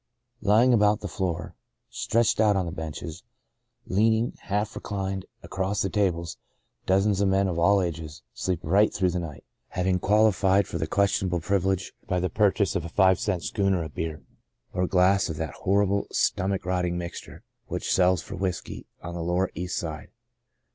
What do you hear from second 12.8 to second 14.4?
a five cent" schooner" of beer,